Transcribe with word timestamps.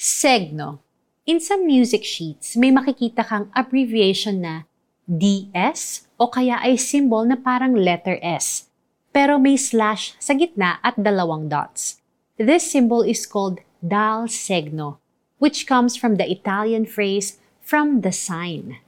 Segno. 0.00 0.80
In 1.28 1.44
some 1.44 1.68
music 1.68 2.08
sheets, 2.08 2.56
may 2.56 2.72
makikita 2.72 3.20
kang 3.20 3.52
abbreviation 3.52 4.40
na 4.40 4.64
DS 5.04 6.08
o 6.16 6.24
kaya 6.24 6.56
ay 6.64 6.80
symbol 6.80 7.28
na 7.28 7.36
parang 7.36 7.76
letter 7.76 8.16
S, 8.24 8.72
pero 9.12 9.36
may 9.36 9.60
slash 9.60 10.16
sa 10.16 10.32
gitna 10.32 10.80
at 10.80 10.96
dalawang 10.96 11.52
dots. 11.52 12.00
This 12.40 12.64
symbol 12.64 13.04
is 13.04 13.28
called 13.28 13.60
dal 13.84 14.24
segno, 14.24 15.04
which 15.36 15.68
comes 15.68 16.00
from 16.00 16.16
the 16.16 16.24
Italian 16.24 16.88
phrase 16.88 17.36
from 17.60 18.00
the 18.00 18.08
sign. 18.08 18.80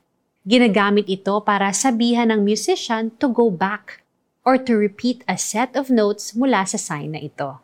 Ginagamit 0.49 1.13
ito 1.13 1.45
para 1.45 1.77
sabihan 1.77 2.33
ng 2.33 2.41
musician 2.41 3.13
to 3.21 3.29
go 3.29 3.53
back 3.53 4.01
or 4.49 4.57
to 4.57 4.81
repeat 4.81 5.29
a 5.29 5.37
set 5.37 5.77
of 5.77 5.93
notes 5.93 6.33
mula 6.33 6.65
sa 6.65 6.81
sign 6.81 7.13
na 7.13 7.21
ito. 7.21 7.61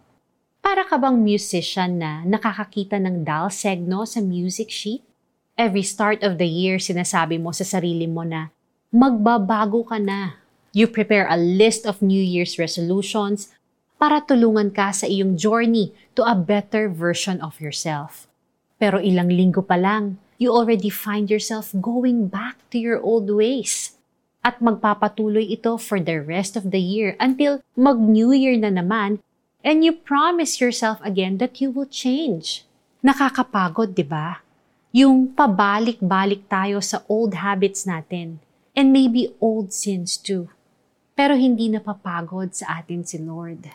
Para 0.58 0.82
ka 0.84 0.98
bang 0.98 1.18
musician 1.18 2.02
na 2.02 2.26
nakakakita 2.26 2.98
ng 2.98 3.22
dal 3.22 3.48
segno 3.48 4.02
sa 4.02 4.18
music 4.18 4.68
sheet? 4.68 5.02
Every 5.58 5.82
start 5.82 6.22
of 6.22 6.38
the 6.38 6.46
year, 6.46 6.78
sinasabi 6.78 7.38
mo 7.38 7.50
sa 7.50 7.66
sarili 7.66 8.06
mo 8.06 8.22
na 8.22 8.54
magbabago 8.94 9.86
ka 9.86 9.98
na. 9.98 10.38
You 10.70 10.86
prepare 10.86 11.26
a 11.26 11.38
list 11.38 11.82
of 11.86 11.98
New 12.04 12.20
Year's 12.20 12.58
resolutions 12.62 13.50
para 13.98 14.22
tulungan 14.22 14.70
ka 14.70 14.94
sa 14.94 15.10
iyong 15.10 15.34
journey 15.34 15.90
to 16.14 16.22
a 16.22 16.38
better 16.38 16.86
version 16.86 17.42
of 17.42 17.58
yourself. 17.58 18.30
Pero 18.78 19.02
ilang 19.02 19.34
linggo 19.34 19.66
pa 19.66 19.74
lang, 19.74 20.22
you 20.38 20.54
already 20.54 20.88
find 20.88 21.26
yourself 21.26 21.74
going 21.82 22.30
back 22.30 22.62
to 22.70 22.78
your 22.78 23.02
old 23.02 23.26
ways. 23.26 23.98
At 24.46 24.62
magpapatuloy 24.62 25.50
ito 25.50 25.74
for 25.82 25.98
the 25.98 26.22
rest 26.22 26.54
of 26.54 26.70
the 26.70 26.78
year 26.78 27.18
until 27.18 27.58
mag-New 27.74 28.30
Year 28.30 28.54
na 28.54 28.70
naman 28.70 29.18
and 29.66 29.82
you 29.82 29.90
promise 29.90 30.62
yourself 30.62 31.02
again 31.02 31.38
that 31.42 31.58
you 31.58 31.70
will 31.70 31.88
change. 31.88 32.62
Nakakapagod, 33.02 33.94
di 33.94 34.06
ba? 34.06 34.42
Yung 34.94 35.34
pabalik-balik 35.34 36.46
tayo 36.46 36.78
sa 36.82 37.02
old 37.10 37.38
habits 37.38 37.84
natin 37.84 38.38
and 38.74 38.94
maybe 38.94 39.34
old 39.42 39.74
sins 39.74 40.18
too. 40.18 40.50
Pero 41.18 41.34
hindi 41.34 41.66
napapagod 41.66 42.54
sa 42.54 42.78
atin 42.78 43.02
si 43.02 43.18
Lord. 43.18 43.66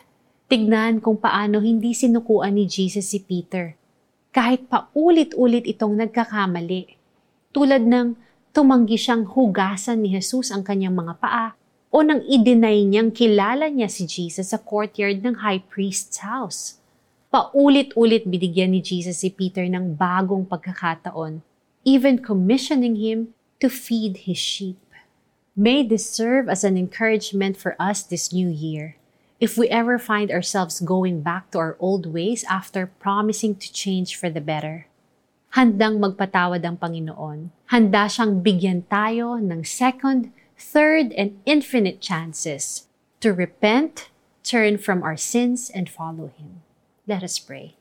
Tignan 0.48 1.00
kung 1.04 1.20
paano 1.20 1.60
hindi 1.60 1.92
sinukuan 1.92 2.56
ni 2.56 2.64
Jesus 2.64 3.12
si 3.12 3.20
Peter. 3.20 3.76
Kahit 4.34 4.66
pa 4.66 4.88
ulit-ulit 4.96 5.68
itong 5.68 6.00
nagkakamali. 6.00 6.96
Tulad 7.54 7.84
ng 7.86 8.18
tumanggi 8.50 8.98
siyang 8.98 9.28
hugasan 9.28 10.02
ni 10.02 10.16
Jesus 10.16 10.50
ang 10.50 10.64
kanyang 10.66 10.96
mga 10.96 11.14
paa 11.20 11.48
o 11.94 12.02
nang 12.02 12.26
i-deny 12.26 12.82
niyang 12.82 13.14
kilala 13.14 13.70
niya 13.70 13.86
si 13.86 14.02
Jesus 14.02 14.50
sa 14.50 14.58
courtyard 14.58 15.22
ng 15.22 15.46
high 15.46 15.62
priest's 15.62 16.26
house. 16.26 16.82
Paulit-ulit 17.30 18.26
binigyan 18.26 18.74
ni 18.74 18.82
Jesus 18.82 19.22
si 19.22 19.30
Peter 19.30 19.62
ng 19.62 19.94
bagong 19.94 20.42
pagkakataon, 20.42 21.46
even 21.86 22.18
commissioning 22.18 22.98
him 22.98 23.30
to 23.62 23.70
feed 23.70 24.26
his 24.26 24.34
sheep. 24.34 24.82
May 25.54 25.86
this 25.86 26.10
serve 26.10 26.50
as 26.50 26.66
an 26.66 26.74
encouragement 26.74 27.54
for 27.54 27.78
us 27.78 28.02
this 28.02 28.34
new 28.34 28.50
year. 28.50 28.98
If 29.38 29.54
we 29.54 29.70
ever 29.70 30.02
find 30.02 30.34
ourselves 30.34 30.82
going 30.82 31.22
back 31.22 31.54
to 31.54 31.62
our 31.62 31.74
old 31.78 32.10
ways 32.10 32.42
after 32.50 32.90
promising 32.98 33.54
to 33.62 33.70
change 33.70 34.18
for 34.18 34.26
the 34.26 34.42
better, 34.42 34.90
handang 35.54 36.02
magpatawad 36.02 36.58
ang 36.66 36.74
Panginoon. 36.74 37.54
Handa 37.70 38.10
siyang 38.10 38.42
bigyan 38.42 38.82
tayo 38.90 39.38
ng 39.38 39.62
second, 39.62 40.34
third, 40.58 41.12
and 41.14 41.40
infinite 41.46 42.00
chances 42.00 42.86
to 43.20 43.32
repent, 43.32 44.10
turn 44.42 44.78
from 44.78 45.02
our 45.02 45.16
sins, 45.16 45.70
and 45.70 45.88
follow 45.88 46.32
Him. 46.36 46.62
Let 47.06 47.22
us 47.22 47.38
pray. 47.38 47.76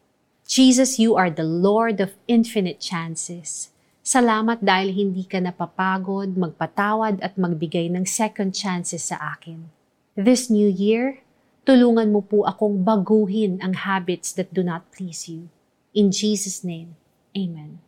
Jesus, 0.48 1.00
you 1.00 1.16
are 1.16 1.32
the 1.32 1.48
Lord 1.48 2.04
of 2.04 2.20
infinite 2.28 2.80
chances. 2.84 3.72
Salamat 4.04 4.60
dahil 4.60 4.92
hindi 4.92 5.24
ka 5.24 5.40
napapagod, 5.40 6.36
magpatawad 6.36 7.24
at 7.24 7.40
magbigay 7.40 7.88
ng 7.88 8.04
second 8.04 8.52
chances 8.52 9.08
sa 9.08 9.36
akin. 9.36 9.72
This 10.20 10.52
new 10.52 10.68
year, 10.68 11.24
tulungan 11.64 12.12
mo 12.12 12.20
po 12.20 12.44
akong 12.44 12.84
baguhin 12.84 13.64
ang 13.64 13.88
habits 13.88 14.36
that 14.36 14.52
do 14.52 14.60
not 14.60 14.92
please 14.92 15.32
you. 15.32 15.48
In 15.96 16.12
Jesus' 16.12 16.68
name, 16.68 17.00
Amen. 17.34 17.80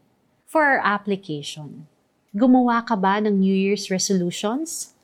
For 0.48 0.64
our 0.64 0.82
application, 0.82 1.92
gumawa 2.36 2.84
ka 2.84 3.00
ba 3.00 3.24
ng 3.24 3.40
New 3.40 3.56
Year's 3.56 3.88
resolutions? 3.88 4.96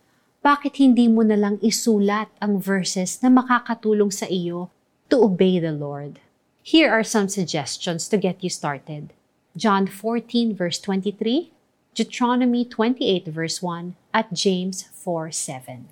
bakit 0.41 0.81
hindi 0.81 1.05
mo 1.05 1.21
na 1.21 1.37
lang 1.37 1.61
isulat 1.61 2.25
ang 2.41 2.57
verses 2.57 3.21
na 3.21 3.29
makakatulong 3.29 4.09
sa 4.09 4.25
iyo 4.25 4.73
to 5.05 5.21
obey 5.21 5.61
the 5.61 5.69
Lord? 5.69 6.17
Here 6.65 6.89
are 6.89 7.05
some 7.05 7.29
suggestions 7.29 8.09
to 8.09 8.17
get 8.17 8.41
you 8.41 8.49
started. 8.49 9.13
John 9.53 9.85
14 9.85 10.57
verse 10.57 10.81
23, 10.81 11.53
Deuteronomy 11.93 12.65
28 12.65 13.29
verse 13.29 13.61
1, 13.61 13.93
at 14.17 14.33
James 14.33 14.89
4 14.97 15.29
7. 15.29 15.85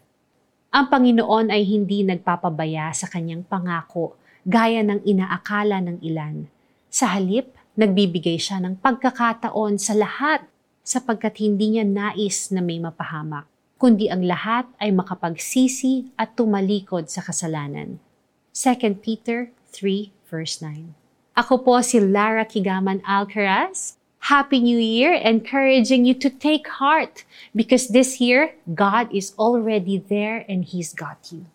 Ang 0.74 0.86
Panginoon 0.90 1.54
ay 1.54 1.66
hindi 1.66 2.02
nagpapabaya 2.02 2.90
sa 2.94 3.06
kanyang 3.06 3.46
pangako 3.46 4.18
gaya 4.50 4.82
ng 4.82 5.06
inaakala 5.06 5.78
ng 5.78 6.02
ilan. 6.02 6.50
Sa 6.90 7.06
halip, 7.14 7.54
nagbibigay 7.78 8.42
siya 8.42 8.58
ng 8.66 8.82
pagkakataon 8.82 9.78
sa 9.78 9.94
lahat 9.94 10.42
sapagkat 10.90 11.38
hindi 11.38 11.78
niya 11.78 11.86
nais 11.86 12.50
na 12.50 12.66
may 12.66 12.82
mapahamak 12.82 13.46
kundi 13.80 14.12
ang 14.12 14.28
lahat 14.28 14.68
ay 14.84 14.92
makapagsisi 14.92 16.12
at 16.20 16.36
tumalikod 16.36 17.08
sa 17.08 17.24
kasalanan. 17.24 17.96
2 18.52 19.00
Peter 19.00 19.56
3 19.72 20.12
verse 20.28 20.60
9. 20.60 20.92
Ako 21.40 21.64
po 21.64 21.80
si 21.80 22.04
Lara 22.04 22.44
Kigaman 22.44 23.00
Alcaraz. 23.08 23.96
Happy 24.28 24.60
New 24.60 24.76
Year, 24.76 25.16
encouraging 25.16 26.04
you 26.04 26.12
to 26.12 26.28
take 26.28 26.68
heart 26.84 27.24
because 27.56 27.88
this 27.88 28.20
year, 28.20 28.52
God 28.68 29.08
is 29.16 29.32
already 29.40 29.96
there 29.96 30.44
and 30.52 30.68
He's 30.68 30.92
got 30.92 31.32
you. 31.32 31.48